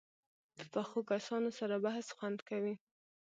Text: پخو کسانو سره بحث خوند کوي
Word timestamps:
پخو 0.71 0.99
کسانو 1.11 1.49
سره 1.59 1.75
بحث 1.85 2.07
خوند 2.17 2.39
کوي 2.49 2.75